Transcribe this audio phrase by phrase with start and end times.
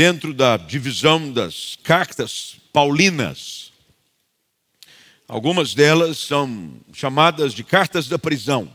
[0.00, 3.70] dentro da divisão das cartas paulinas.
[5.28, 8.74] Algumas delas são chamadas de cartas da prisão.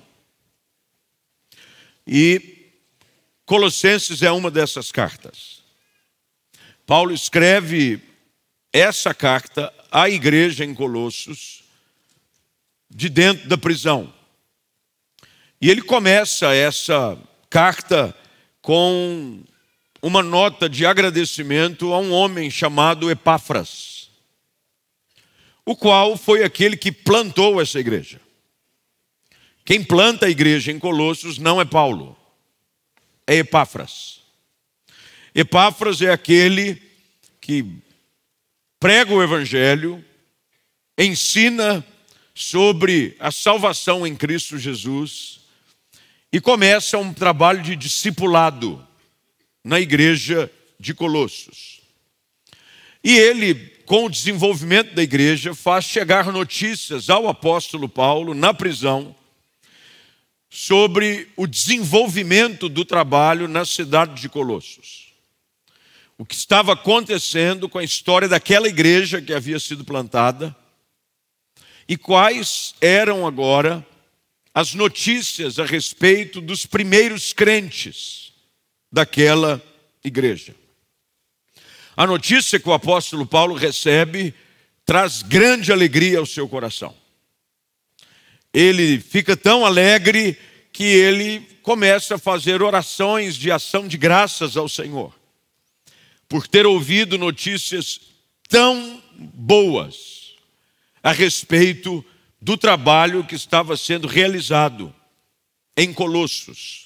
[2.06, 2.70] E
[3.44, 5.64] Colossenses é uma dessas cartas.
[6.86, 8.00] Paulo escreve
[8.72, 11.64] essa carta à igreja em Colossos,
[12.88, 14.14] de dentro da prisão.
[15.60, 17.18] E ele começa essa
[17.50, 18.16] carta
[18.62, 19.44] com
[20.06, 24.12] uma nota de agradecimento a um homem chamado Epáfras,
[25.66, 28.22] o qual foi aquele que plantou essa igreja.
[29.66, 32.16] Quem planta a igreja em Colossos não é Paulo,
[33.26, 34.20] é Epáfras.
[35.34, 36.80] Epáfras é aquele
[37.42, 37.66] que
[38.80, 40.06] prega o evangelho,
[40.96, 41.84] ensina
[42.36, 45.40] sobre a salvação em Cristo Jesus
[46.32, 48.88] e começa um trabalho de discipulado
[49.66, 51.82] na igreja de Colossos.
[53.04, 53.56] E ele,
[53.88, 59.16] com o desenvolvimento da igreja, faz chegar notícias ao apóstolo Paulo na prisão
[60.52, 65.14] sobre o desenvolvimento do trabalho na cidade de Colossos.
[66.16, 70.56] O que estava acontecendo com a história daquela igreja que havia sido plantada
[71.88, 73.86] e quais eram agora
[74.54, 78.26] as notícias a respeito dos primeiros crentes
[78.96, 79.62] daquela
[80.06, 80.56] igreja.
[81.98, 84.34] A notícia que o apóstolo Paulo recebe
[84.86, 86.96] traz grande alegria ao seu coração.
[88.54, 90.38] Ele fica tão alegre
[90.72, 95.14] que ele começa a fazer orações de ação de graças ao Senhor,
[96.30, 98.00] por ter ouvido notícias
[98.48, 100.36] tão boas
[101.04, 102.04] a respeito
[102.42, 104.96] do trabalho que estava sendo realizado
[105.76, 106.85] em Colossos.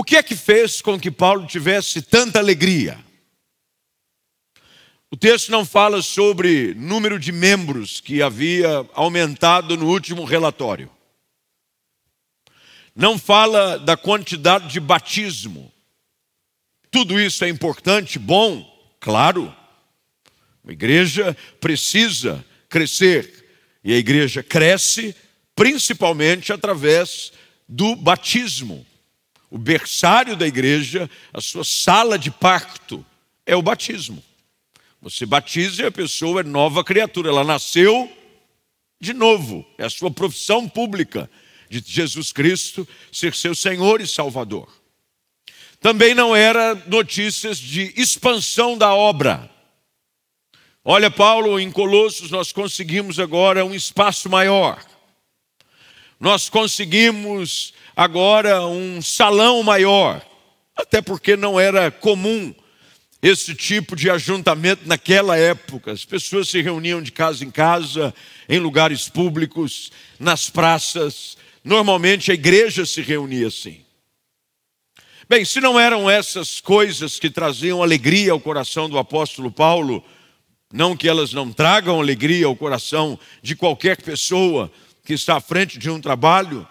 [0.00, 2.98] O que é que fez com que Paulo tivesse tanta alegria?
[5.10, 10.90] O texto não fala sobre número de membros que havia aumentado no último relatório.
[12.96, 15.70] Não fala da quantidade de batismo.
[16.90, 18.66] Tudo isso é importante, bom,
[18.98, 19.54] claro.
[20.66, 23.44] A igreja precisa crescer.
[23.84, 25.14] E a igreja cresce
[25.54, 27.34] principalmente através
[27.68, 28.86] do batismo.
[29.50, 33.04] O berçário da igreja, a sua sala de pacto,
[33.44, 34.22] é o batismo.
[35.02, 38.10] Você batiza e a pessoa é nova criatura, ela nasceu
[39.00, 41.28] de novo, é a sua profissão pública
[41.70, 44.68] de Jesus Cristo ser seu Senhor e Salvador.
[45.80, 49.50] Também não era notícias de expansão da obra.
[50.84, 54.84] Olha, Paulo, em Colossos nós conseguimos agora um espaço maior.
[56.18, 60.24] Nós conseguimos agora um salão maior,
[60.74, 62.54] até porque não era comum
[63.20, 65.92] esse tipo de ajuntamento naquela época.
[65.92, 68.14] As pessoas se reuniam de casa em casa,
[68.48, 71.36] em lugares públicos, nas praças.
[71.62, 73.84] Normalmente a igreja se reunia assim.
[75.28, 80.02] Bem, se não eram essas coisas que traziam alegria ao coração do apóstolo Paulo,
[80.72, 84.72] não que elas não tragam alegria ao coração de qualquer pessoa
[85.04, 86.66] que está à frente de um trabalho,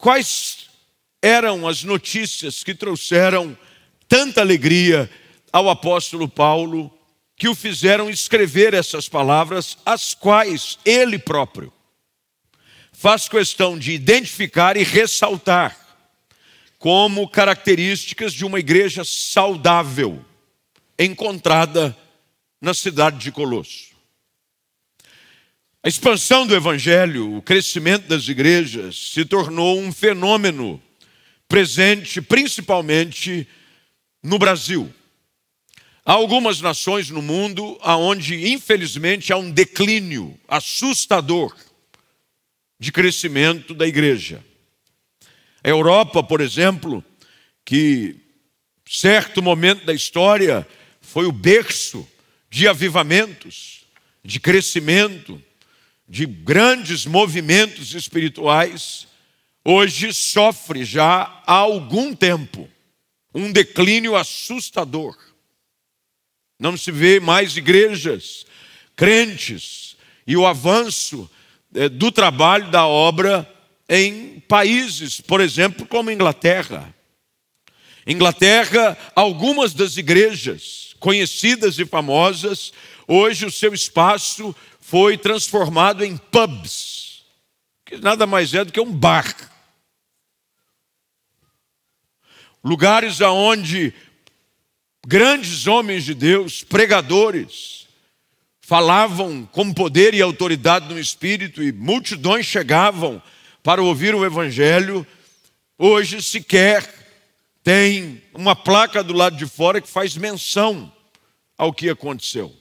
[0.00, 0.70] Quais
[1.20, 3.56] eram as notícias que trouxeram
[4.08, 5.10] tanta alegria
[5.52, 6.90] ao apóstolo Paulo,
[7.36, 11.70] que o fizeram escrever essas palavras, as quais ele próprio
[12.92, 15.76] faz questão de identificar e ressaltar
[16.78, 20.24] como características de uma igreja saudável
[20.98, 21.94] encontrada
[22.58, 23.89] na cidade de Colosso.
[25.82, 30.80] A expansão do evangelho, o crescimento das igrejas se tornou um fenômeno
[31.48, 33.48] presente principalmente
[34.22, 34.92] no Brasil.
[36.04, 41.56] Há algumas nações no mundo onde, infelizmente, há um declínio assustador
[42.78, 44.44] de crescimento da igreja.
[45.64, 47.02] A Europa, por exemplo,
[47.64, 48.16] que
[48.86, 50.68] certo momento da história
[51.00, 52.06] foi o berço
[52.50, 53.86] de avivamentos,
[54.22, 55.42] de crescimento,
[56.10, 59.06] de grandes movimentos espirituais,
[59.64, 62.68] hoje sofre já há algum tempo
[63.32, 65.16] um declínio assustador.
[66.58, 68.44] Não se vê mais igrejas,
[68.96, 69.96] crentes
[70.26, 71.30] e o avanço
[71.72, 73.48] eh, do trabalho da obra
[73.88, 76.92] em países, por exemplo, como Inglaterra.
[78.04, 82.72] Inglaterra, algumas das igrejas conhecidas e famosas,
[83.06, 84.54] hoje o seu espaço
[84.90, 87.22] foi transformado em pubs,
[87.86, 89.36] que nada mais é do que um bar.
[92.64, 93.94] Lugares aonde
[95.06, 97.86] grandes homens de Deus, pregadores,
[98.60, 103.22] falavam com poder e autoridade no Espírito e multidões chegavam
[103.62, 105.06] para ouvir o Evangelho,
[105.78, 106.92] hoje sequer
[107.62, 110.92] tem uma placa do lado de fora que faz menção
[111.56, 112.59] ao que aconteceu.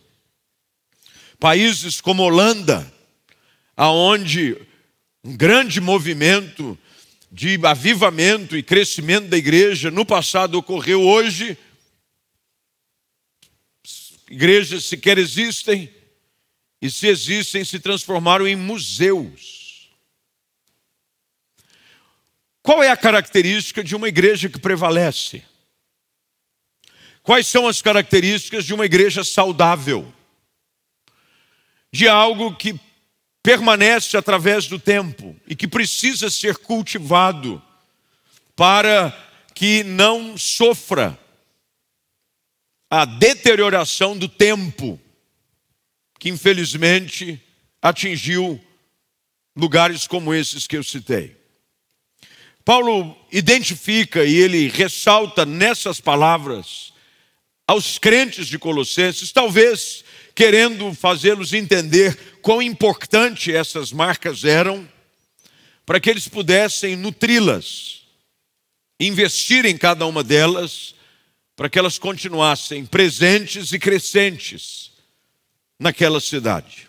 [1.40, 2.92] Países como Holanda,
[3.76, 4.58] aonde
[5.24, 6.78] um grande movimento
[7.32, 11.58] de avivamento e crescimento da igreja no passado ocorreu hoje,
[14.30, 15.90] igrejas sequer existem,
[16.82, 19.90] e se existem, se transformaram em museus.
[22.62, 25.44] Qual é a característica de uma igreja que prevalece?
[27.24, 30.14] Quais são as características de uma igreja saudável?
[31.92, 32.80] De algo que
[33.42, 37.62] permanece através do tempo e que precisa ser cultivado
[38.56, 39.12] para
[39.56, 41.18] que não sofra
[42.90, 45.00] a deterioração do tempo
[46.20, 47.42] que infelizmente
[47.82, 48.62] atingiu
[49.56, 51.38] lugares como esses que eu citei.
[52.66, 56.94] Paulo identifica e ele ressalta nessas palavras
[57.66, 60.04] aos crentes de Colossenses, talvez
[60.40, 64.88] querendo fazê-los entender quão importante essas marcas eram,
[65.86, 68.04] para que eles pudessem nutri-las,
[68.98, 70.96] investir em cada uma delas,
[71.58, 74.94] para que elas continuassem presentes e crescentes
[75.78, 76.88] naquela cidade.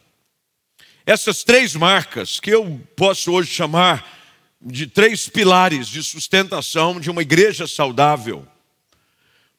[1.04, 4.16] Essas três marcas, que eu posso hoje chamar
[4.62, 8.46] de três pilares de sustentação de uma igreja saudável,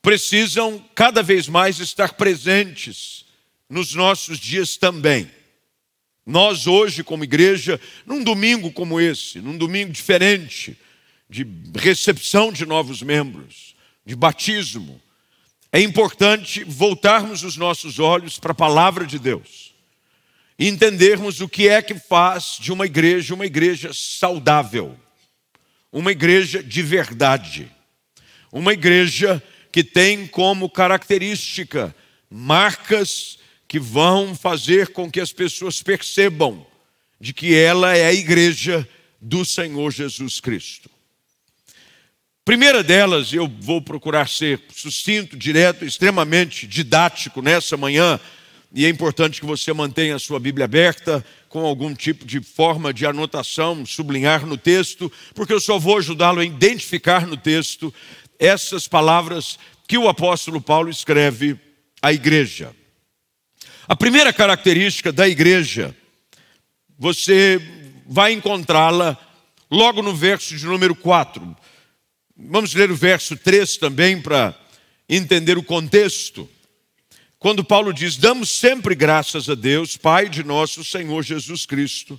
[0.01, 3.29] precisam cada vez mais estar presentes
[3.71, 5.31] nos nossos dias também.
[6.25, 10.77] Nós hoje, como igreja, num domingo como esse, num domingo diferente,
[11.29, 13.73] de recepção de novos membros,
[14.05, 15.01] de batismo,
[15.71, 19.73] é importante voltarmos os nossos olhos para a palavra de Deus
[20.59, 24.99] e entendermos o que é que faz de uma igreja uma igreja saudável,
[25.89, 27.71] uma igreja de verdade,
[28.51, 29.41] uma igreja
[29.71, 31.95] que tem como característica
[32.29, 33.39] marcas
[33.71, 36.67] que vão fazer com que as pessoas percebam
[37.21, 38.85] de que ela é a igreja
[39.21, 40.89] do Senhor Jesus Cristo.
[42.43, 48.19] Primeira delas, eu vou procurar ser sucinto, direto, extremamente didático nessa manhã,
[48.75, 52.93] e é importante que você mantenha a sua Bíblia aberta, com algum tipo de forma
[52.93, 57.93] de anotação, sublinhar no texto, porque eu só vou ajudá-lo a identificar no texto
[58.37, 59.57] essas palavras
[59.87, 61.57] que o apóstolo Paulo escreve
[62.01, 62.75] à igreja.
[63.91, 65.93] A primeira característica da igreja,
[66.97, 67.61] você
[68.07, 69.17] vai encontrá-la
[69.69, 71.57] logo no verso de número 4.
[72.37, 74.57] Vamos ler o verso 3 também para
[75.09, 76.49] entender o contexto.
[77.37, 82.17] Quando Paulo diz: Damos sempre graças a Deus, Pai de nosso Senhor Jesus Cristo,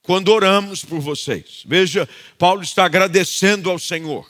[0.00, 1.62] quando oramos por vocês.
[1.66, 2.08] Veja,
[2.38, 4.26] Paulo está agradecendo ao Senhor,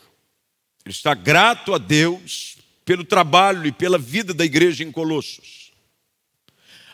[0.85, 5.56] ele está grato a Deus pelo trabalho e pela vida da igreja em Colossos.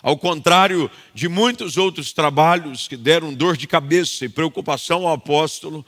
[0.03, 5.87] Ao contrário de muitos outros trabalhos que deram dor de cabeça e preocupação ao apóstolo,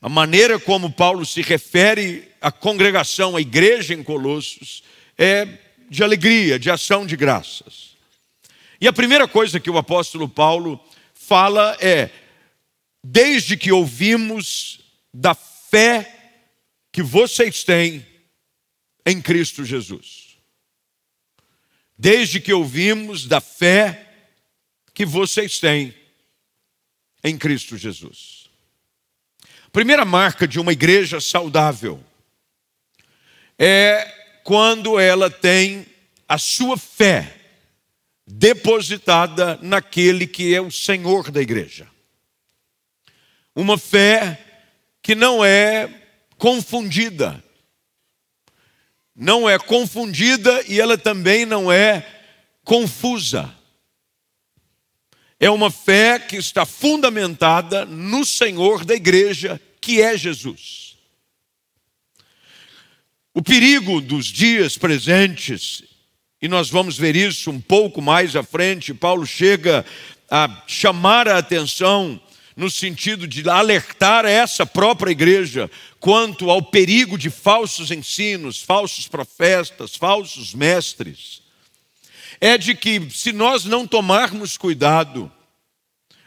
[0.00, 4.84] a maneira como Paulo se refere à congregação, à igreja em Colossos,
[5.18, 5.48] é
[5.90, 7.96] de alegria, de ação de graças.
[8.80, 10.80] E a primeira coisa que o apóstolo Paulo
[11.12, 12.10] fala é:
[13.02, 14.78] desde que ouvimos
[15.12, 16.12] da fé
[16.92, 18.06] que vocês têm
[19.04, 20.25] em Cristo Jesus
[21.98, 24.06] desde que ouvimos da fé
[24.92, 25.94] que vocês têm
[27.22, 28.48] em Cristo Jesus.
[29.72, 32.02] Primeira marca de uma igreja saudável
[33.58, 35.86] é quando ela tem
[36.28, 37.34] a sua fé
[38.26, 41.88] depositada naquele que é o Senhor da igreja.
[43.54, 44.42] Uma fé
[45.02, 45.88] que não é
[46.36, 47.42] confundida
[49.16, 52.06] não é confundida e ela também não é
[52.62, 53.52] confusa.
[55.40, 60.96] É uma fé que está fundamentada no Senhor da igreja, que é Jesus.
[63.32, 65.84] O perigo dos dias presentes,
[66.40, 69.84] e nós vamos ver isso um pouco mais à frente, Paulo chega
[70.30, 72.20] a chamar a atenção
[72.56, 75.70] no sentido de alertar essa própria igreja
[76.00, 81.42] quanto ao perigo de falsos ensinos, falsos profetas, falsos mestres,
[82.40, 85.30] é de que se nós não tomarmos cuidado,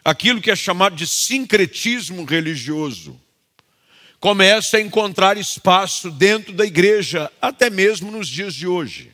[0.05, 3.19] aquilo que é chamado de sincretismo religioso,
[4.19, 9.11] começa a encontrar espaço dentro da igreja, até mesmo nos dias de hoje.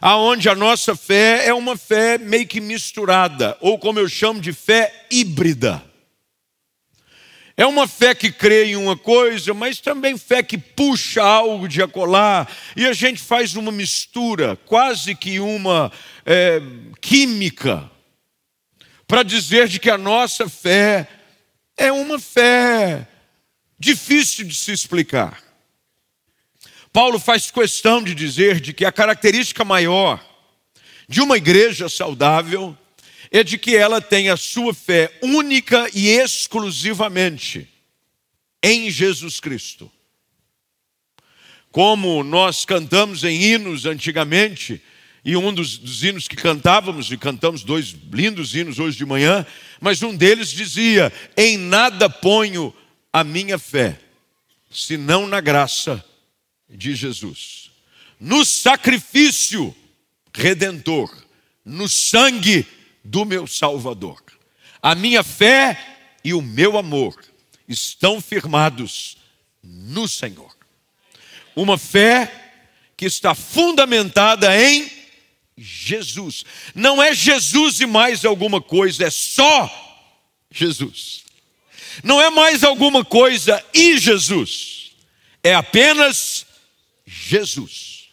[0.00, 4.52] Aonde a nossa fé é uma fé meio que misturada, ou como eu chamo de
[4.52, 5.84] fé híbrida.
[7.54, 11.82] É uma fé que crê em uma coisa, mas também fé que puxa algo de
[11.82, 15.92] acolá, e a gente faz uma mistura, quase que uma
[16.24, 16.62] é,
[17.02, 17.90] química,
[19.06, 21.06] para dizer de que a nossa fé
[21.76, 23.06] é uma fé
[23.78, 25.49] difícil de se explicar.
[26.92, 30.24] Paulo faz questão de dizer de que a característica maior
[31.08, 32.76] de uma igreja saudável
[33.30, 37.68] é de que ela tem a sua fé única e exclusivamente
[38.60, 39.90] em Jesus Cristo.
[41.70, 44.82] Como nós cantamos em hinos antigamente,
[45.24, 49.46] e um dos, dos, hinos que cantávamos, e cantamos dois lindos hinos hoje de manhã,
[49.80, 52.74] mas um deles dizia: Em nada ponho
[53.12, 54.00] a minha fé,
[54.68, 56.04] senão na graça
[56.70, 57.70] de Jesus,
[58.18, 59.74] no sacrifício
[60.32, 61.10] redentor,
[61.64, 62.66] no sangue
[63.04, 64.22] do meu Salvador.
[64.80, 65.78] A minha fé
[66.24, 67.14] e o meu amor
[67.68, 69.16] estão firmados
[69.62, 70.54] no Senhor.
[71.54, 72.32] Uma fé
[72.96, 74.90] que está fundamentada em
[75.56, 76.44] Jesus.
[76.74, 79.68] Não é Jesus e mais alguma coisa, é só
[80.50, 81.24] Jesus.
[82.02, 84.92] Não é mais alguma coisa e Jesus.
[85.42, 86.46] É apenas
[87.30, 88.08] Jesus.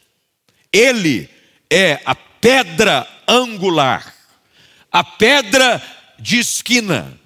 [0.71, 1.27] Ele
[1.71, 4.15] é a pedra angular,
[4.91, 5.81] a pedra
[6.19, 7.19] de esquina,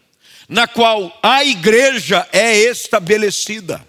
[0.48, 3.86] na qual a igreja é estabelecida.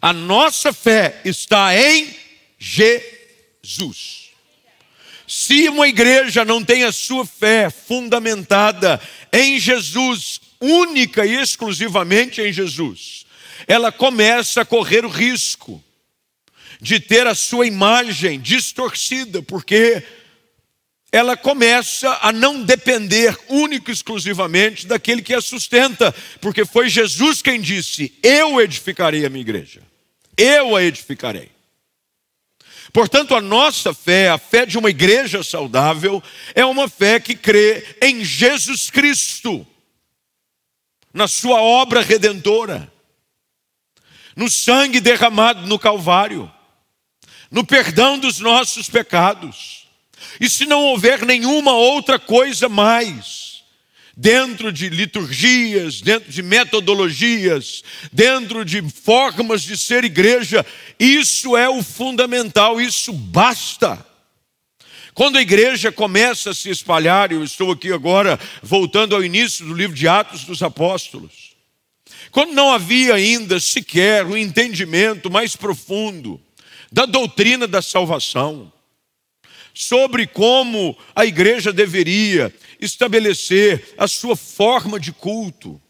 [0.00, 2.16] A nossa fé está em
[2.58, 4.30] Jesus.
[5.26, 8.98] Se uma igreja não tem a sua fé fundamentada
[9.30, 13.26] em Jesus, única e exclusivamente em Jesus,
[13.66, 15.84] ela começa a correr o risco
[16.80, 20.02] de ter a sua imagem distorcida, porque
[21.10, 27.40] ela começa a não depender único e exclusivamente daquele que a sustenta, porque foi Jesus
[27.40, 29.82] quem disse: Eu edificarei a minha igreja,
[30.36, 31.50] eu a edificarei.
[32.92, 36.22] Portanto, a nossa fé, a fé de uma igreja saudável,
[36.54, 39.66] é uma fé que crê em Jesus Cristo,
[41.12, 42.90] na Sua obra redentora,
[44.34, 46.50] no sangue derramado no Calvário,
[47.50, 49.86] no perdão dos nossos pecados.
[50.40, 53.62] E se não houver nenhuma outra coisa mais,
[54.16, 60.66] dentro de liturgias, dentro de metodologias, dentro de formas de ser igreja,
[60.98, 64.04] isso é o fundamental, isso basta.
[65.14, 69.74] Quando a igreja começa a se espalhar, eu estou aqui agora voltando ao início do
[69.74, 71.56] livro de Atos dos Apóstolos.
[72.30, 76.40] Quando não havia ainda sequer o um entendimento mais profundo
[76.90, 78.72] da doutrina da salvação,
[79.74, 85.80] sobre como a igreja deveria estabelecer a sua forma de culto.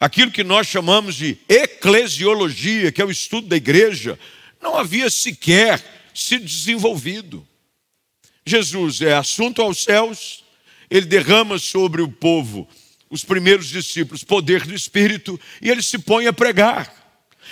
[0.00, 4.18] Aquilo que nós chamamos de eclesiologia, que é o estudo da igreja,
[4.60, 5.82] não havia sequer
[6.12, 7.46] se desenvolvido.
[8.44, 10.44] Jesus é assunto aos céus,
[10.90, 12.68] ele derrama sobre o povo,
[13.10, 16.92] os primeiros discípulos, poder do Espírito, e ele se põe a pregar.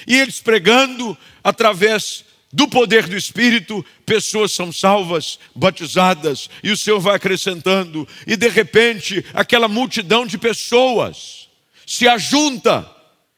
[0.07, 7.01] E eles pregando através do poder do Espírito, pessoas são salvas, batizadas, e o Senhor
[7.01, 11.49] vai acrescentando, e de repente aquela multidão de pessoas
[11.85, 12.89] se ajunta,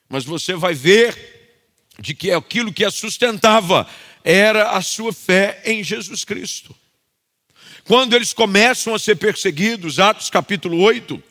[0.06, 1.16] mas você vai ver
[1.98, 3.88] de que aquilo que a sustentava
[4.22, 6.76] era a sua fé em Jesus Cristo.
[7.84, 11.22] Quando eles começam a ser perseguidos, Atos capítulo 8,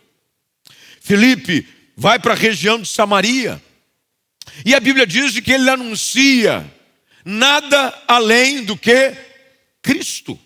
[1.00, 3.62] Filipe vai para a região de Samaria,
[4.66, 6.68] e a Bíblia diz que ele anuncia
[7.26, 9.18] nada além do que
[9.82, 10.40] Cristo.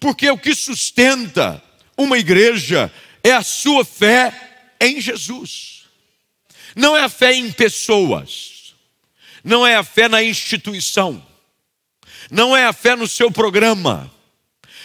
[0.00, 1.62] Porque o que sustenta
[1.96, 2.90] uma igreja
[3.22, 4.32] é a sua fé
[4.80, 5.84] em Jesus.
[6.74, 8.74] Não é a fé em pessoas,
[9.44, 11.24] não é a fé na instituição,
[12.30, 14.12] não é a fé no seu programa,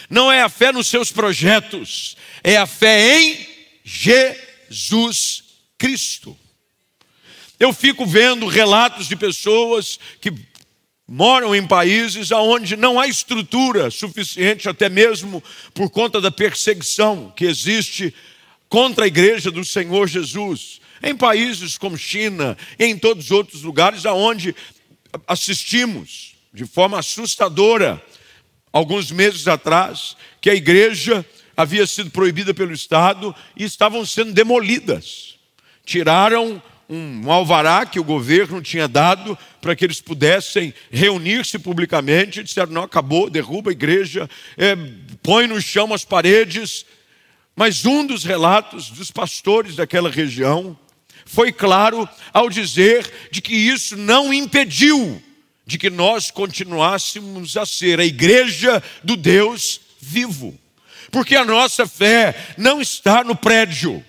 [0.08, 3.46] não é a fé nos seus projetos, é a fé em
[3.82, 5.42] Jesus
[5.76, 6.38] Cristo.
[7.58, 10.30] Eu fico vendo relatos de pessoas que
[11.12, 15.42] moram em países onde não há estrutura suficiente, até mesmo
[15.74, 18.14] por conta da perseguição que existe
[18.68, 20.80] contra a igreja do Senhor Jesus.
[21.02, 24.54] Em países como China, em todos os outros lugares aonde
[25.26, 28.00] assistimos de forma assustadora,
[28.72, 31.26] alguns meses atrás, que a igreja
[31.56, 35.34] havia sido proibida pelo Estado e estavam sendo demolidas.
[35.84, 42.42] Tiraram um alvará que o governo tinha dado para que eles pudessem reunir-se publicamente.
[42.42, 44.28] Disseram: não, acabou, derruba a igreja,
[44.58, 44.76] é,
[45.22, 46.84] põe no chão as paredes.
[47.54, 50.76] Mas um dos relatos dos pastores daquela região
[51.24, 55.22] foi claro ao dizer de que isso não impediu
[55.64, 60.58] de que nós continuássemos a ser a igreja do Deus vivo.
[61.12, 64.04] Porque a nossa fé não está no prédio,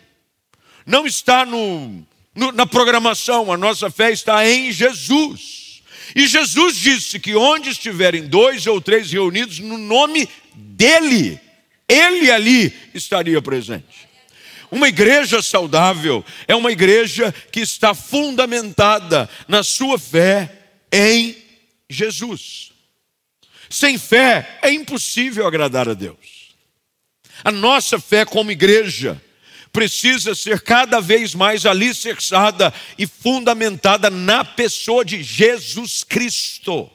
[0.86, 5.82] não está no, no, na programação, a nossa fé está em Jesus.
[6.16, 11.40] E Jesus disse que onde estiverem dois ou três reunidos no nome dEle,
[11.88, 14.10] Ele ali estaria presente.
[14.70, 20.50] Uma igreja saudável é uma igreja que está fundamentada na sua fé
[20.92, 21.36] em
[21.90, 22.72] Jesus.
[23.70, 26.56] Sem fé é impossível agradar a Deus.
[27.44, 29.22] A nossa fé como igreja
[29.72, 36.90] precisa ser cada vez mais alicerçada e fundamentada na pessoa de Jesus Cristo.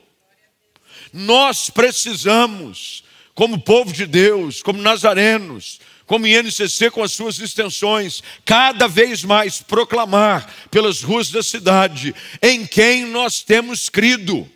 [1.12, 3.02] Nós precisamos,
[3.34, 9.60] como povo de Deus, como nazarenos, como INCC com as suas extensões, cada vez mais
[9.60, 14.48] proclamar pelas ruas da cidade em quem nós temos crido,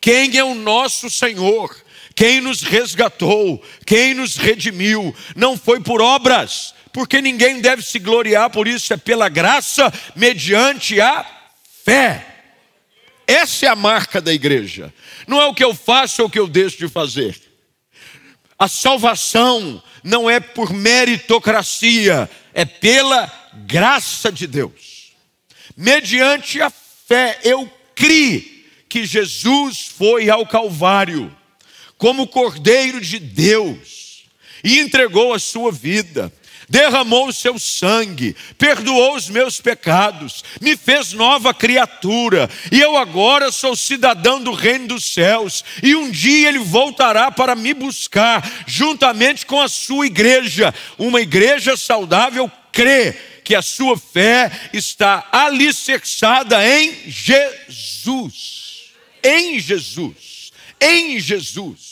[0.00, 1.74] quem é o nosso Senhor,
[2.14, 8.50] quem nos resgatou, quem nos redimiu, não foi por obras, porque ninguém deve se gloriar
[8.50, 11.24] por isso, é pela graça mediante a
[11.84, 12.26] fé.
[13.26, 14.92] Essa é a marca da igreja.
[15.26, 17.40] Não é o que eu faço ou o que eu deixo de fazer.
[18.58, 23.32] A salvação não é por meritocracia, é pela
[23.66, 25.12] graça de Deus.
[25.76, 31.34] Mediante a fé, eu criei que Jesus foi ao Calvário
[31.96, 34.24] como Cordeiro de Deus
[34.62, 36.32] e entregou a sua vida
[36.72, 43.52] derramou o seu sangue, perdoou os meus pecados, me fez nova criatura, e eu agora
[43.52, 49.44] sou cidadão do reino dos céus, e um dia ele voltará para me buscar, juntamente
[49.44, 56.96] com a sua igreja, uma igreja saudável crê que a sua fé está alicerçada em
[57.06, 58.84] Jesus.
[59.22, 60.52] Em Jesus.
[60.80, 61.91] Em Jesus.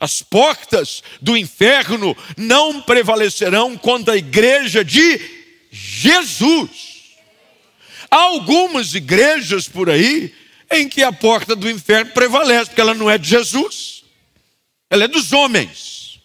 [0.00, 5.20] As portas do inferno não prevalecerão contra a igreja de
[5.70, 6.70] Jesus.
[8.10, 10.34] Há algumas igrejas por aí
[10.72, 14.02] em que a porta do inferno prevalece, porque ela não é de Jesus,
[14.88, 16.18] ela é dos homens.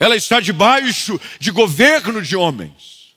[0.00, 3.14] Ela está debaixo de governo de homens.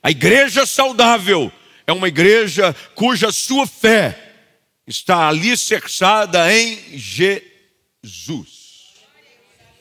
[0.00, 1.52] A igreja saudável
[1.88, 4.34] é uma igreja cuja sua fé
[4.86, 7.47] está alicerçada em Jesus.
[8.02, 8.68] Jesus.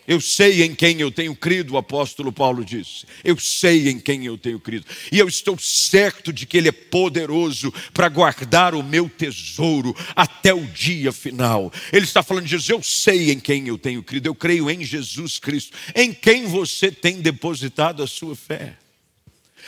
[0.08, 3.06] Eu sei em quem eu tenho crido, o apóstolo Paulo disse.
[3.26, 4.86] Eu sei em quem eu tenho crido.
[5.12, 10.54] E eu estou certo de que Ele é poderoso para guardar o meu tesouro até
[10.54, 11.74] o dia final.
[11.92, 14.28] Ele está falando de Jesus, eu sei em quem eu tenho crido.
[14.28, 15.76] Eu creio em Jesus Cristo.
[15.94, 18.78] Em quem você tem depositado a sua fé.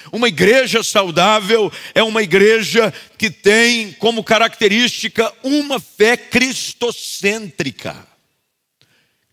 [0.10, 8.08] Uma igreja saudável é uma igreja que tem como característica uma fé cristocêntrica.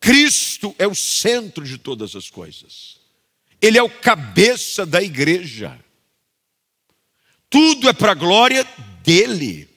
[0.01, 2.97] Cristo é o centro de todas as coisas.
[3.61, 5.79] Ele é o cabeça da igreja.
[7.49, 8.67] Tudo é para a glória
[9.03, 9.69] dele.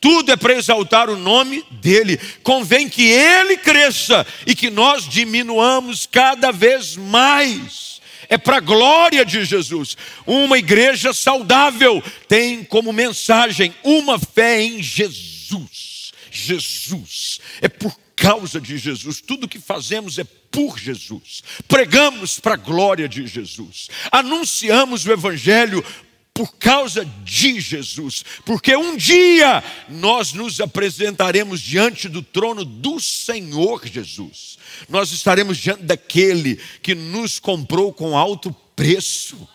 [0.00, 2.20] Tudo é para exaltar o nome dele.
[2.42, 8.02] Convém que ele cresça e que nós diminuamos cada vez mais.
[8.28, 9.96] É para a glória de Jesus.
[10.26, 15.93] Uma igreja saudável tem como mensagem uma fé em Jesus.
[16.34, 17.40] Jesus.
[17.62, 23.08] É por causa de Jesus, tudo que fazemos é por Jesus, pregamos para a glória
[23.08, 25.84] de Jesus, anunciamos o Evangelho
[26.32, 33.86] por causa de Jesus, porque um dia nós nos apresentaremos diante do trono do Senhor
[33.86, 39.48] Jesus, nós estaremos diante daquele que nos comprou com alto preço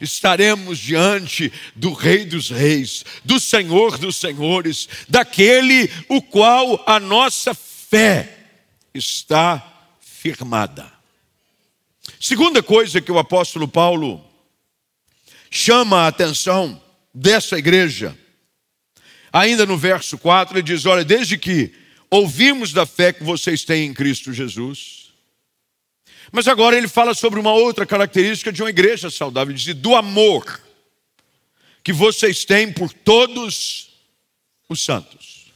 [0.00, 7.54] estaremos diante do Rei dos Reis, do Senhor dos Senhores, daquele o qual a nossa
[7.54, 8.36] fé
[8.94, 10.90] está firmada.
[12.20, 14.24] Segunda coisa que o apóstolo Paulo
[15.50, 16.80] chama a atenção
[17.14, 18.16] dessa igreja,
[19.32, 21.72] ainda no verso 4, ele diz: Olha, desde que
[22.10, 25.07] ouvimos da fé que vocês têm em Cristo Jesus,
[26.32, 29.94] mas agora ele fala sobre uma outra característica de uma igreja saudável, ele diz: do
[29.94, 30.60] amor
[31.82, 33.90] que vocês têm por todos
[34.68, 35.52] os santos.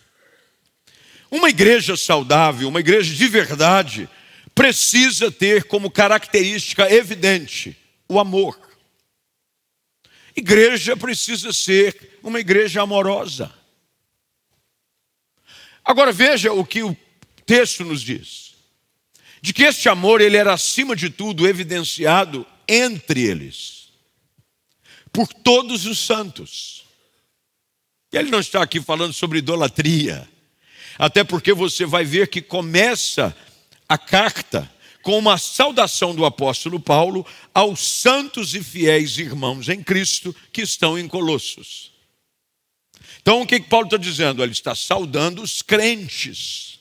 [1.31, 4.09] Uma igreja saudável, uma igreja de verdade,
[4.55, 7.77] precisa ter como característica evidente
[8.09, 8.59] o amor.
[10.35, 13.53] Igreja precisa ser uma igreja amorosa.
[15.85, 16.97] Agora veja o que o
[17.45, 18.42] texto nos diz.
[19.43, 23.89] De que este amor ele era acima de tudo evidenciado entre eles,
[25.13, 26.85] por todos os santos.
[28.13, 30.29] Ele não está aqui falando sobre idolatria,
[30.97, 33.37] até porque você vai ver que começa
[33.89, 34.71] a carta
[35.03, 40.97] com uma saudação do apóstolo Paulo aos santos e fiéis irmãos em Cristo que estão
[40.97, 41.91] em Colossos.
[43.21, 44.43] Então, o que Paulo está dizendo?
[44.43, 46.79] Ele está saudando os crentes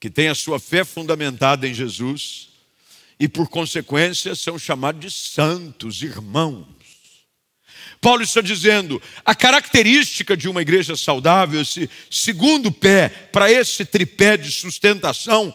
[0.00, 2.48] que têm a sua fé fundamentada em Jesus
[3.18, 6.66] e, por consequência, são chamados de santos, irmãos.
[8.00, 14.38] Paulo está dizendo, a característica de uma igreja saudável, esse segundo pé para esse tripé
[14.38, 15.54] de sustentação,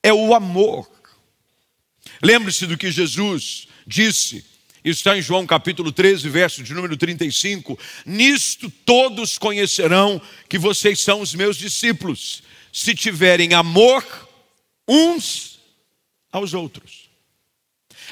[0.00, 0.88] é o amor.
[2.22, 4.44] Lembre-se do que Jesus disse,
[4.84, 7.76] está em João capítulo 13, verso de número 35.
[8.06, 14.04] Nisto todos conhecerão que vocês são os meus discípulos, se tiverem amor
[14.88, 15.60] uns
[16.32, 17.10] aos outros.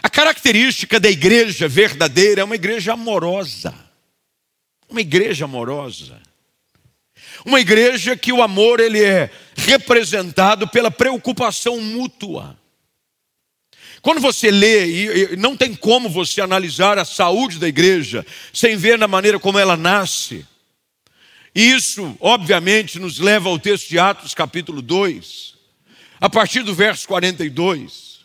[0.03, 3.75] A característica da igreja verdadeira é uma igreja amorosa.
[4.89, 6.21] Uma igreja amorosa.
[7.45, 12.59] Uma igreja que o amor ele é representado pela preocupação mútua.
[14.01, 18.97] Quando você lê, e não tem como você analisar a saúde da igreja sem ver
[18.97, 20.47] na maneira como ela nasce.
[21.59, 25.55] E isso, obviamente, nos leva ao texto de Atos, capítulo 2,
[26.21, 28.21] a partir do verso 42.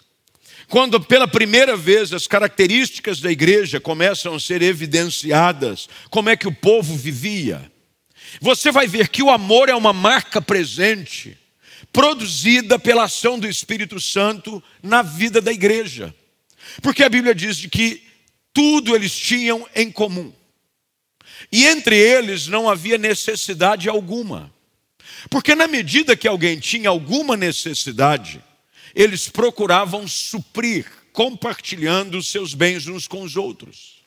[0.70, 6.48] Quando pela primeira vez as características da igreja começam a ser evidenciadas, como é que
[6.48, 7.72] o povo vivia,
[8.40, 11.36] você vai ver que o amor é uma marca presente,
[11.92, 16.14] produzida pela ação do Espírito Santo na vida da igreja.
[16.84, 18.04] Porque a Bíblia diz que
[18.54, 20.32] tudo eles tinham em comum.
[21.54, 24.52] E entre eles não havia necessidade alguma.
[25.30, 28.44] Porque na medida que alguém tinha alguma necessidade,
[28.96, 34.02] eles procuravam suprir, compartilhando os seus bens uns com os outros.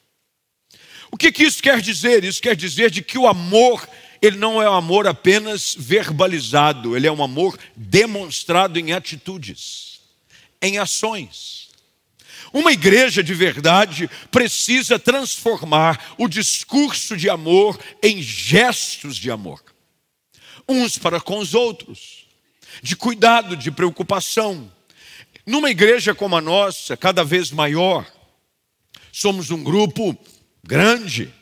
[1.09, 2.25] O que, que isso quer dizer?
[2.25, 3.89] Isso quer dizer de que o amor
[4.21, 10.01] ele não é um amor apenas verbalizado, ele é um amor demonstrado em atitudes,
[10.61, 11.66] em ações.
[12.53, 19.63] Uma igreja de verdade precisa transformar o discurso de amor em gestos de amor,
[20.69, 22.27] uns para com os outros,
[22.83, 24.71] de cuidado, de preocupação.
[25.45, 28.07] Numa igreja como a nossa, cada vez maior,
[29.13, 30.17] somos um grupo
[30.63, 31.33] grande,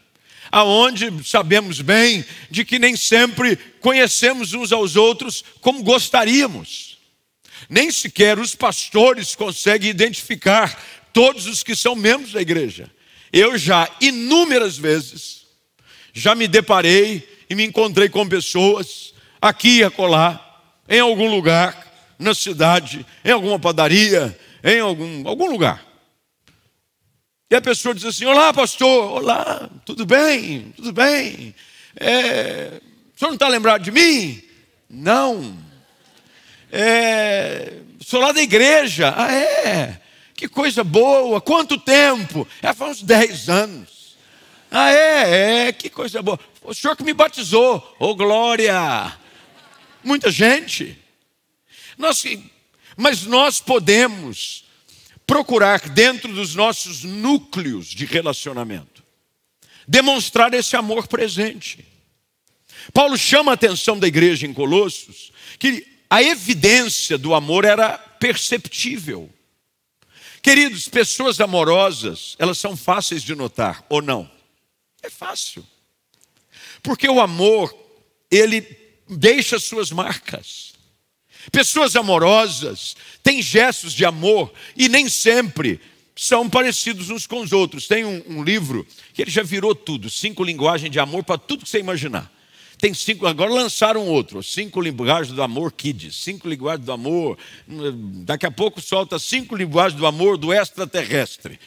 [0.51, 6.94] aonde sabemos bem de que nem sempre conhecemos uns aos outros como gostaríamos.
[7.69, 12.91] Nem sequer os pastores conseguem identificar todos os que são membros da igreja.
[13.33, 15.45] Eu já inúmeras vezes
[16.15, 19.13] já me deparei e me encontrei com pessoas
[19.43, 20.41] aqui e acolá,
[20.89, 25.85] em algum lugar, na cidade, em alguma padaria, em algum, algum lugar.
[27.51, 31.55] E a pessoa diz assim: Olá, pastor, olá, tudo bem, tudo bem.
[31.97, 32.81] É,
[33.15, 34.41] o senhor não está lembrado de mim?
[34.89, 35.64] Não.
[36.77, 37.73] É,
[38.05, 39.15] sou lá da igreja.
[39.17, 40.01] Ah, é?
[40.35, 42.49] Que coisa boa, quanto tempo?
[42.61, 44.17] É, faz uns 10 anos.
[44.69, 45.69] Ah, é?
[45.69, 46.39] É, que coisa boa.
[46.65, 47.77] O senhor que me batizou.
[48.01, 49.17] Ô, oh, glória!
[50.03, 50.99] Muita gente.
[51.97, 52.25] Nós,
[52.97, 54.65] mas nós podemos
[55.25, 59.05] procurar dentro dos nossos núcleos de relacionamento
[59.87, 61.87] demonstrar esse amor presente.
[62.93, 69.29] Paulo chama a atenção da igreja em Colossos que a evidência do amor era perceptível.
[70.41, 74.31] Queridos, pessoas amorosas, elas são fáceis de notar ou não?
[75.03, 75.67] É fácil.
[76.85, 77.77] Porque o amor,
[78.31, 78.65] ele
[79.09, 80.75] deixa suas marcas.
[81.51, 85.81] Pessoas amorosas têm gestos de amor e nem sempre
[86.15, 87.89] são parecidos uns com os outros.
[87.89, 91.65] Tem um, um livro que ele já virou tudo: cinco linguagens de amor para tudo
[91.65, 92.33] que você imaginar.
[92.79, 97.39] Tem cinco, agora lançaram outro, cinco linguagens do amor kids, cinco linguagens do amor.
[98.25, 101.59] Daqui a pouco solta cinco linguagens do amor do extraterrestre.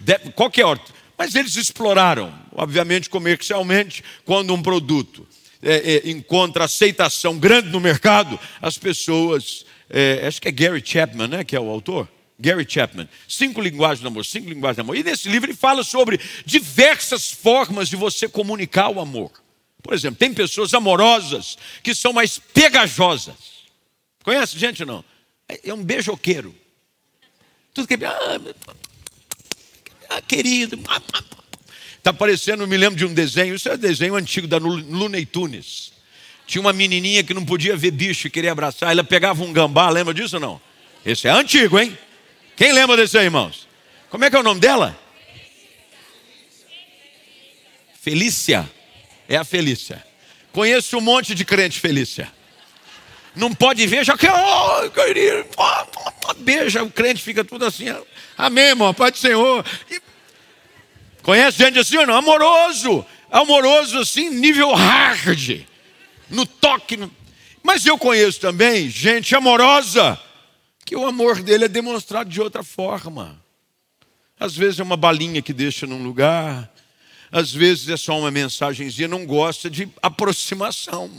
[0.00, 0.92] De, qualquer outro.
[1.16, 5.26] Mas eles exploraram, obviamente comercialmente, quando um produto
[5.62, 9.64] é, é, encontra aceitação grande no mercado, as pessoas.
[9.88, 12.08] É, acho que é Gary Chapman, né, que é o autor.
[12.38, 14.96] Gary Chapman, cinco linguagens do amor, cinco linguagens do amor.
[14.96, 19.30] E nesse livro ele fala sobre diversas formas de você comunicar o amor.
[19.84, 23.36] Por exemplo, tem pessoas amorosas que são mais pegajosas.
[24.24, 25.04] Conhece gente não?
[25.46, 26.54] É, é um beijoqueiro.
[27.74, 28.40] Tudo que ah,
[30.08, 30.78] ah querido,
[31.98, 35.92] Está parecendo, me lembro de um desenho, isso é um desenho antigo da Looney Tunes.
[36.46, 39.90] Tinha uma menininha que não podia ver bicho e queria abraçar, ela pegava um gambá,
[39.90, 40.60] lembra disso ou não?
[41.04, 41.96] Esse é antigo, hein?
[42.56, 43.68] Quem lembra desse aí, irmãos?
[44.08, 44.98] Como é que é o nome dela?
[48.00, 48.70] Felícia.
[49.28, 50.04] É a Felícia.
[50.52, 52.30] Conheço um monte de crente Felícia.
[53.34, 55.44] Não pode ver, já que, oh, querido,
[56.38, 57.86] beija, o crente fica tudo assim.
[58.38, 59.64] Amém, irmão, Pai do Senhor.
[59.90, 60.00] E,
[61.22, 62.16] conhece gente assim ou não?
[62.16, 63.04] Amoroso.
[63.30, 65.62] Amoroso assim, nível hard.
[66.30, 66.96] No toque.
[66.96, 67.10] No...
[67.62, 70.20] Mas eu conheço também gente amorosa,
[70.84, 73.42] que o amor dele é demonstrado de outra forma.
[74.38, 76.70] Às vezes é uma balinha que deixa num lugar,
[77.34, 81.10] às vezes é só uma mensagenzinha, não gosta de aproximação.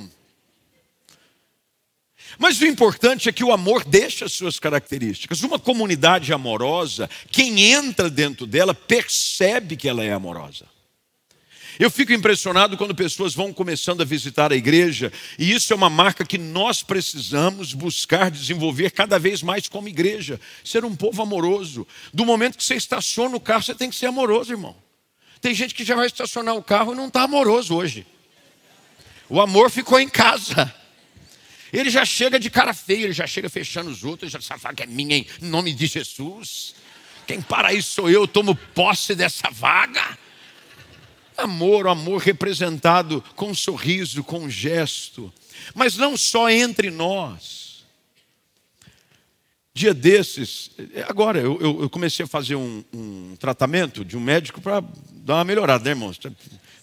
[2.40, 5.44] Mas o importante é que o amor deixa as suas características.
[5.44, 10.66] Uma comunidade amorosa, quem entra dentro dela percebe que ela é amorosa.
[11.78, 15.90] Eu fico impressionado quando pessoas vão começando a visitar a igreja, e isso é uma
[15.90, 20.40] marca que nós precisamos buscar desenvolver cada vez mais como igreja.
[20.64, 21.86] Ser um povo amoroso.
[22.14, 24.85] Do momento que você estaciona o carro, você tem que ser amoroso, irmão.
[25.46, 28.04] Tem gente que já vai estacionar o carro e não está amoroso hoje.
[29.30, 30.74] O amor ficou em casa.
[31.72, 34.82] Ele já chega de cara feia, ele já chega fechando os outros, já sabe que
[34.82, 36.74] é minha em nome de Jesus.
[37.28, 40.18] Quem para isso sou eu, tomo posse dessa vaga.
[41.38, 45.32] Amor, o amor representado com um sorriso, com um gesto.
[45.76, 47.65] Mas não só entre nós.
[49.78, 50.72] Dia desses,
[51.06, 55.44] agora eu, eu comecei a fazer um, um tratamento de um médico para dar uma
[55.44, 56.18] melhorada, né, irmãos?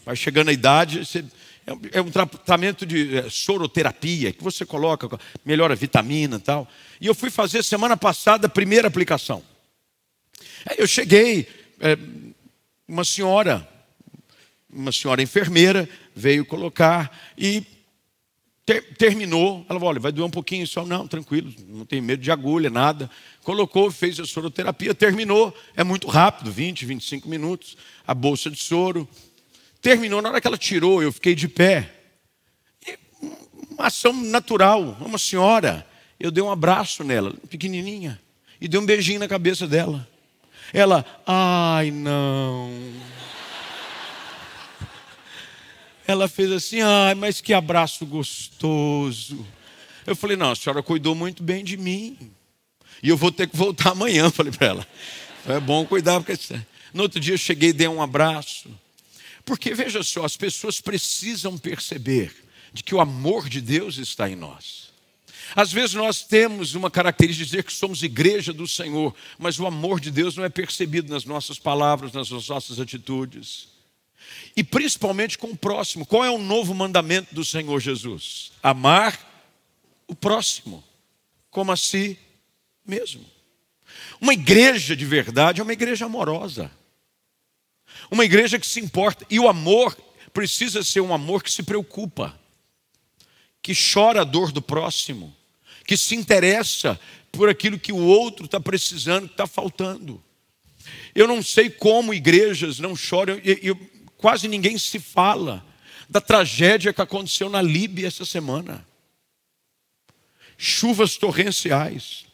[0.05, 1.25] Vai chegando a idade, você
[1.67, 5.09] é, é um tratamento de é, soroterapia, que você coloca,
[5.43, 6.69] melhora a vitamina e tal.
[7.01, 9.43] E eu fui fazer semana passada a primeira aplicação.
[10.67, 11.49] Aí eu cheguei,
[11.81, 11.97] é,
[12.87, 13.67] uma senhora,
[14.71, 17.63] uma senhora enfermeira, veio colocar e
[18.65, 19.65] ter, terminou.
[19.69, 20.85] Ela falou: olha, vai doer um pouquinho só.
[20.85, 23.11] Não, tranquilo, não tem medo de agulha, nada.
[23.43, 25.55] Colocou, fez a soroterapia, terminou.
[25.77, 27.77] É muito rápido 20, 25 minutos.
[28.07, 29.09] A bolsa de soro,
[29.83, 31.93] Terminou, na hora que ela tirou, eu fiquei de pé.
[33.69, 35.85] Uma ação natural, uma senhora.
[36.21, 38.21] Eu dei um abraço nela, pequenininha,
[38.61, 40.09] e dei um beijinho na cabeça dela.
[40.73, 42.71] Ela, ai não.
[46.13, 49.47] Ela fez assim, ai, mas que abraço gostoso.
[50.07, 52.19] Eu falei, não, a senhora cuidou muito bem de mim.
[53.03, 54.87] E eu vou ter que voltar amanhã, falei para ela.
[55.49, 56.39] É bom cuidar, porque
[56.93, 58.69] no outro dia eu cheguei, dei um abraço.
[59.43, 62.31] Porque veja só, as pessoas precisam perceber
[62.75, 64.93] de que o amor de Deus está em nós.
[65.57, 69.67] Às vezes nós temos uma característica de dizer que somos igreja do Senhor, mas o
[69.67, 73.72] amor de Deus não é percebido nas nossas palavras, nas nossas atitudes.
[74.57, 76.05] E principalmente com o próximo.
[76.07, 78.53] Qual é o novo mandamento do Senhor Jesus?
[78.63, 79.19] Amar
[80.07, 80.85] o próximo
[81.51, 82.19] como a si
[82.87, 83.25] mesmo.
[84.21, 86.71] Uma igreja de verdade é uma igreja amorosa.
[88.11, 89.27] Uma igreja que se importa.
[89.31, 89.97] E o amor
[90.33, 92.39] precisa ser um amor que se preocupa,
[93.63, 95.35] que chora a dor do próximo,
[95.87, 96.99] que se interessa
[97.31, 100.23] por aquilo que o outro está precisando, que está faltando.
[101.15, 103.92] Eu não sei como igrejas não choram, e, e
[104.23, 105.67] quase ninguém se fala
[106.09, 108.87] da tragédia que aconteceu na Líbia essa semana.
[110.57, 112.25] Chuvas torrenciais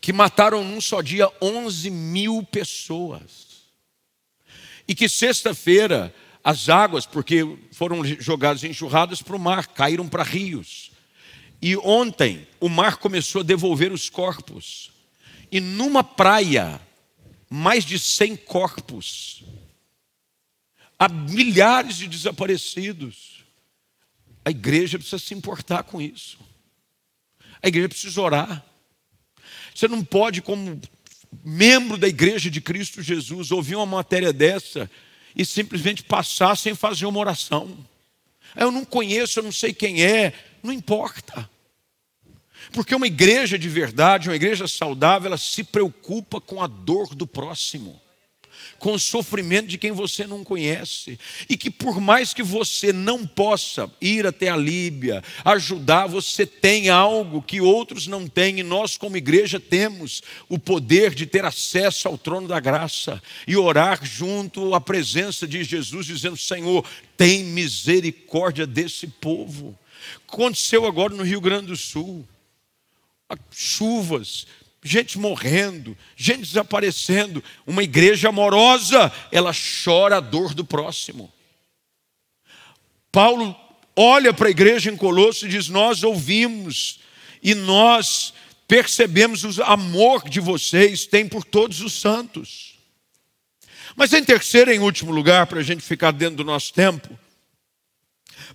[0.00, 3.46] que mataram num só dia 11 mil pessoas.
[4.88, 10.90] E que sexta-feira as águas, porque foram jogadas enxurradas para o mar, caíram para rios.
[11.62, 14.90] E ontem o mar começou a devolver os corpos.
[15.52, 16.80] E numa praia,
[17.48, 19.44] mais de 100 corpos.
[21.00, 23.42] Há milhares de desaparecidos.
[24.44, 26.38] A igreja precisa se importar com isso.
[27.62, 28.62] A igreja precisa orar.
[29.74, 30.78] Você não pode, como
[31.42, 34.90] membro da igreja de Cristo Jesus, ouvir uma matéria dessa
[35.34, 37.78] e simplesmente passar sem fazer uma oração.
[38.54, 41.48] Eu não conheço, eu não sei quem é, não importa.
[42.74, 47.26] Porque uma igreja de verdade, uma igreja saudável, ela se preocupa com a dor do
[47.26, 47.98] próximo
[48.78, 51.18] com o sofrimento de quem você não conhece.
[51.48, 56.88] E que por mais que você não possa ir até a Líbia, ajudar, você tem
[56.88, 62.08] algo que outros não têm, e nós, como igreja, temos o poder de ter acesso
[62.08, 66.84] ao trono da graça e orar junto à presença de Jesus, dizendo: Senhor,
[67.16, 69.78] tem misericórdia desse povo.
[70.26, 72.26] Aconteceu agora no Rio Grande do Sul.
[73.50, 74.46] Chuvas,
[74.82, 77.42] gente morrendo, gente desaparecendo.
[77.66, 79.52] Uma igreja amorosa, ela
[79.84, 81.32] chora a dor do próximo.
[83.12, 83.54] Paulo
[83.94, 87.00] olha para a igreja em Colosso e diz: Nós ouvimos
[87.42, 88.32] e nós
[88.66, 92.78] percebemos o amor de vocês tem por todos os santos.
[93.96, 97.18] Mas em terceiro e em último lugar, para a gente ficar dentro do nosso tempo,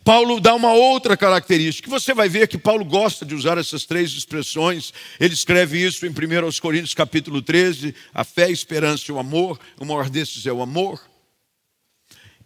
[0.06, 4.12] Paulo dá uma outra característica, você vai ver que Paulo gosta de usar essas três
[4.12, 4.94] expressões.
[5.20, 6.14] Ele escreve isso em 1
[6.62, 9.60] Coríntios capítulo 13, a fé, a esperança e o amor.
[9.80, 11.02] O maior desses é o amor.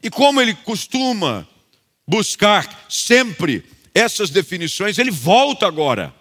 [0.02, 1.46] E como ele costuma
[2.08, 6.16] buscar sempre essas definições, ele volta agora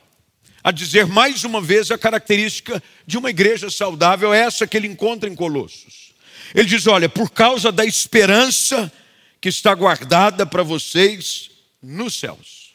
[0.65, 5.31] a dizer mais uma vez a característica de uma igreja saudável, essa que ele encontra
[5.31, 6.13] em Colossos.
[6.53, 8.93] Ele diz: Olha, por causa da esperança
[9.41, 11.51] que está guardada para vocês
[11.83, 12.75] nos céus.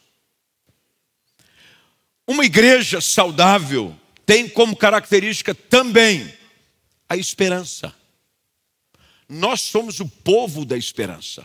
[2.26, 6.32] Uma igreja saudável tem como característica também
[7.08, 7.94] a esperança.
[9.28, 11.44] Nós somos o povo da esperança.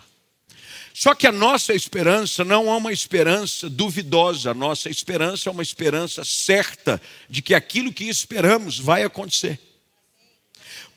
[0.94, 5.64] Só que a nossa esperança não é uma esperança duvidosa, a nossa esperança é uma
[5.64, 9.60] esperança certa de que aquilo que esperamos vai acontecer.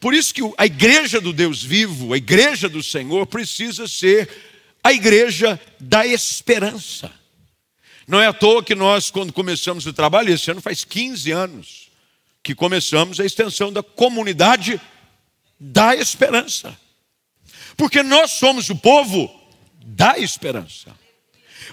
[0.03, 4.29] Por isso que a igreja do Deus vivo, a igreja do Senhor, precisa ser
[4.83, 7.09] a igreja da esperança.
[8.09, 11.89] Não é à toa que nós, quando começamos o trabalho, esse ano faz 15 anos,
[12.43, 14.81] que começamos a extensão da comunidade
[15.59, 16.77] da esperança.
[17.77, 19.33] Porque nós somos o povo
[19.87, 20.93] da esperança.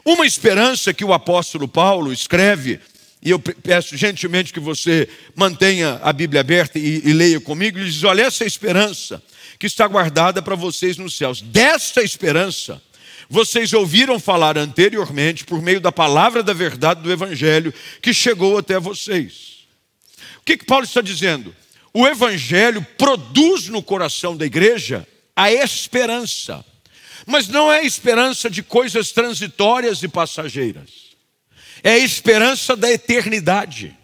[0.05, 2.79] Uma esperança que o apóstolo Paulo escreve
[3.21, 7.77] e eu peço gentilmente que você mantenha a Bíblia aberta e, e leia comigo.
[7.77, 9.21] Ele diz: Olha, essa esperança
[9.58, 11.41] que está guardada para vocês nos céus.
[11.41, 12.82] Desta esperança,
[13.29, 18.79] vocês ouviram falar anteriormente por meio da palavra da verdade do Evangelho que chegou até
[18.79, 19.67] vocês.
[20.38, 21.53] O que, que Paulo está dizendo?
[21.93, 25.05] O Evangelho produz no coração da igreja
[25.36, 26.63] a esperança,
[27.25, 31.08] mas não é a esperança de coisas transitórias e passageiras
[31.83, 33.95] é a esperança da eternidade.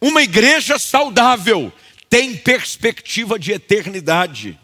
[0.00, 1.72] Uma igreja saudável
[2.08, 4.58] tem perspectiva de eternidade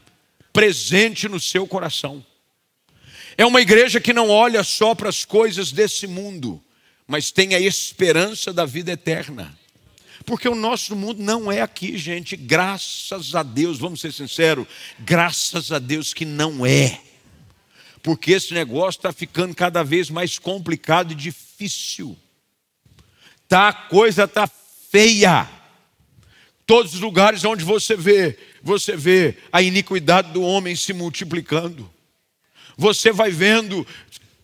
[0.52, 2.24] presente no seu coração.
[3.37, 6.62] É uma igreja que não olha só para as coisas desse mundo,
[7.07, 9.57] mas tem a esperança da vida eterna.
[10.24, 12.35] Porque o nosso mundo não é aqui, gente.
[12.35, 14.66] Graças a Deus, vamos ser sinceros,
[14.98, 17.00] graças a Deus que não é
[18.07, 22.16] porque esse negócio está ficando cada vez mais complicado e difícil.
[23.49, 24.49] Tá, a coisa está
[24.92, 25.49] feia.
[26.64, 31.90] Todos os lugares onde você vê, você vê a iniquidade do homem se multiplicando.
[32.77, 33.85] Você vai vendo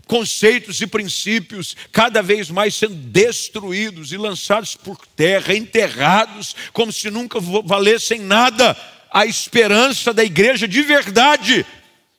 [0.08, 7.12] conceitos e princípios cada vez mais sendo destruídos e lançados por terra, enterrados, como se
[7.12, 8.76] nunca valessem nada.
[9.08, 11.64] A esperança da igreja de verdade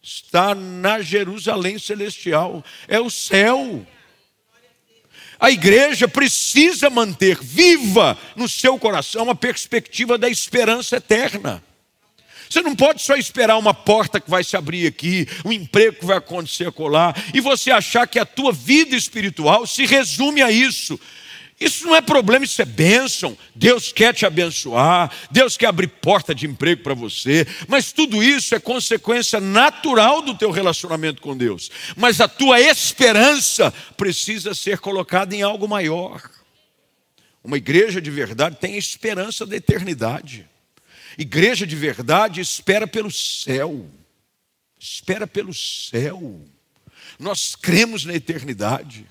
[0.03, 3.87] está na Jerusalém celestial, é o céu.
[5.39, 11.63] A igreja precisa manter viva no seu coração a perspectiva da esperança eterna.
[12.49, 16.05] Você não pode só esperar uma porta que vai se abrir aqui, um emprego que
[16.05, 20.99] vai acontecer acolá, e você achar que a tua vida espiritual se resume a isso.
[21.59, 23.37] Isso não é problema, isso é bênção.
[23.55, 28.55] Deus quer te abençoar, Deus quer abrir porta de emprego para você, mas tudo isso
[28.55, 31.69] é consequência natural do teu relacionamento com Deus.
[31.95, 36.21] Mas a tua esperança precisa ser colocada em algo maior.
[37.43, 40.47] Uma igreja de verdade tem a esperança da eternidade.
[41.17, 43.85] Igreja de verdade espera pelo céu.
[44.79, 46.41] Espera pelo céu.
[47.19, 49.05] Nós cremos na eternidade.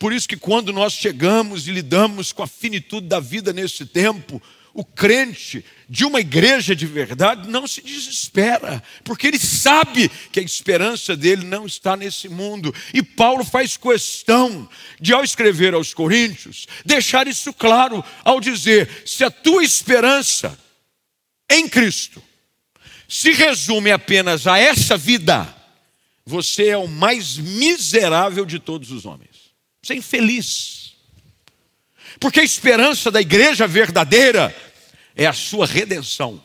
[0.00, 4.42] Por isso que quando nós chegamos e lidamos com a finitude da vida nesse tempo,
[4.72, 10.42] o crente de uma igreja de verdade não se desespera, porque ele sabe que a
[10.42, 12.74] esperança dele não está nesse mundo.
[12.94, 14.66] E Paulo faz questão
[14.98, 20.58] de, ao escrever aos Coríntios, deixar isso claro ao dizer: se a tua esperança
[21.50, 22.22] em Cristo
[23.06, 25.54] se resume apenas a essa vida,
[26.24, 29.29] você é o mais miserável de todos os homens.
[29.82, 30.92] Você é infeliz.
[32.18, 34.54] Porque a esperança da igreja verdadeira
[35.16, 36.42] é a sua redenção.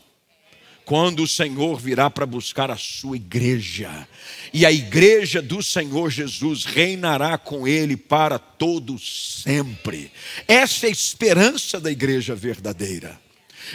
[0.86, 4.08] Quando o Senhor virá para buscar a sua igreja,
[4.54, 10.12] e a igreja do Senhor Jesus reinará com ele para todo sempre.
[10.48, 13.20] Essa é a esperança da igreja verdadeira.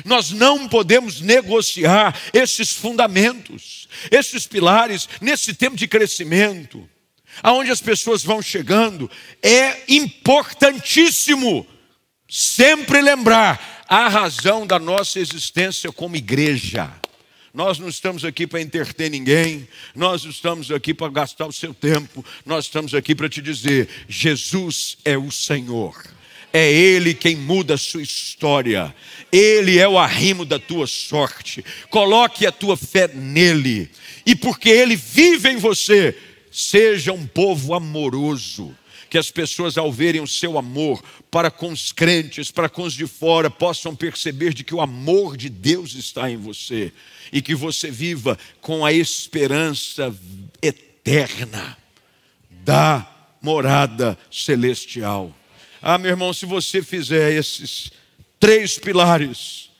[0.04, 6.88] Nós não podemos negociar esses fundamentos, esses pilares nesse tempo de crescimento
[7.42, 9.10] aonde as pessoas vão chegando,
[9.42, 11.66] é importantíssimo
[12.28, 16.92] sempre lembrar a razão da nossa existência como igreja.
[17.52, 19.66] Nós não estamos aqui para entreter ninguém,
[19.96, 24.96] nós estamos aqui para gastar o seu tempo, nós estamos aqui para te dizer: Jesus
[25.04, 25.96] é o Senhor.
[26.52, 28.94] É Ele quem muda a sua história,
[29.30, 31.64] Ele é o arrimo da tua sorte.
[31.88, 33.90] Coloque a tua fé nele,
[34.24, 36.16] e porque Ele vive em você,
[36.60, 38.76] seja um povo amoroso,
[39.08, 42.94] que as pessoas, ao verem o seu amor para com os crentes, para com os
[42.94, 46.92] de fora, possam perceber de que o amor de Deus está em você
[47.32, 50.14] e que você viva com a esperança
[50.62, 51.76] eterna
[52.50, 53.08] da
[53.42, 55.34] morada celestial.
[55.82, 57.90] Ah, meu irmão, se você fizer esses
[58.38, 59.70] três pilares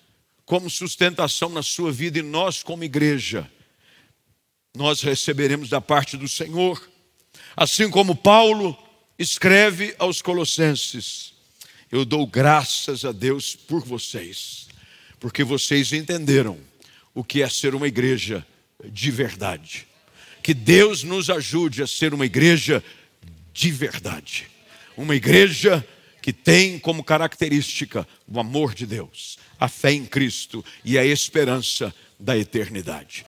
[0.45, 3.49] como sustentação na sua vida e nós, como igreja,
[4.75, 6.89] nós receberemos da parte do Senhor,
[7.57, 8.77] assim como Paulo
[9.19, 11.35] escreve aos Colossenses:
[11.91, 14.69] Eu dou graças a Deus por vocês,
[15.19, 16.59] porque vocês entenderam
[17.15, 18.47] o que é ser uma igreja
[18.85, 19.87] de verdade.
[20.43, 22.83] Que Deus nos ajude a ser uma igreja
[23.53, 24.49] de verdade.
[24.97, 25.87] Uma igreja
[26.23, 31.95] que tem como característica o amor de Deus, a fé em Cristo e a esperança
[32.19, 33.19] da eternidade.